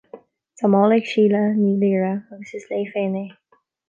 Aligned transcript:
Tá 0.57 0.67
mála 0.67 0.95
ag 1.01 1.05
Síle 1.11 1.41
Ní 1.61 1.71
Laoire, 1.81 2.11
agus 2.33 2.51
is 2.59 2.65
léi 2.71 2.81
féin 2.93 3.13
é 3.25 3.25